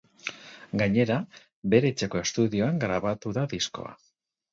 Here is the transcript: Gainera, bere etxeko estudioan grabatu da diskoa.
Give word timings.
Gainera, 0.81 1.17
bere 1.73 1.91
etxeko 1.93 2.21
estudioan 2.21 2.81
grabatu 2.85 3.35
da 3.39 3.45
diskoa. 3.53 3.93